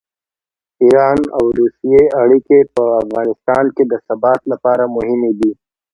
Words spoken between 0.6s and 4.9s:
د ایران او روسیې اړیکې په افغانستان کې د ثبات لپاره